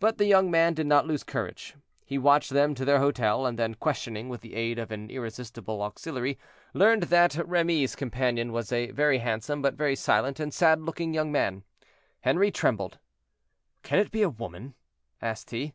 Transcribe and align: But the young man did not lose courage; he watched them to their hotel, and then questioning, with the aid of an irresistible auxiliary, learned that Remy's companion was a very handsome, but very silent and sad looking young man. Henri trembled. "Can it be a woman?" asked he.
But 0.00 0.16
the 0.16 0.24
young 0.24 0.50
man 0.50 0.72
did 0.72 0.86
not 0.86 1.06
lose 1.06 1.22
courage; 1.22 1.76
he 2.06 2.16
watched 2.16 2.52
them 2.54 2.74
to 2.74 2.86
their 2.86 3.00
hotel, 3.00 3.44
and 3.44 3.58
then 3.58 3.74
questioning, 3.74 4.30
with 4.30 4.40
the 4.40 4.54
aid 4.54 4.78
of 4.78 4.90
an 4.90 5.10
irresistible 5.10 5.82
auxiliary, 5.82 6.38
learned 6.72 7.02
that 7.02 7.34
Remy's 7.46 7.94
companion 7.94 8.50
was 8.50 8.72
a 8.72 8.92
very 8.92 9.18
handsome, 9.18 9.60
but 9.60 9.74
very 9.74 9.94
silent 9.94 10.40
and 10.40 10.54
sad 10.54 10.80
looking 10.80 11.12
young 11.12 11.30
man. 11.30 11.64
Henri 12.24 12.50
trembled. 12.50 12.98
"Can 13.82 13.98
it 13.98 14.10
be 14.10 14.22
a 14.22 14.30
woman?" 14.30 14.72
asked 15.20 15.50
he. 15.50 15.74